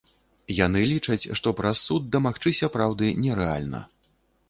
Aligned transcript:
Яны 0.59 0.81
лічаць, 0.93 1.29
што 1.41 1.55
праз 1.61 1.83
суд 1.87 2.09
дамагчыся 2.17 2.73
праўды 2.79 3.15
нерэальна. 3.23 3.89